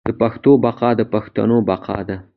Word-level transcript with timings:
د 0.07 0.09
پښتو 0.21 0.51
بقا 0.63 0.89
د 0.99 1.01
پښتنو 1.13 1.57
بقا 1.69 1.97
ده. 2.07 2.17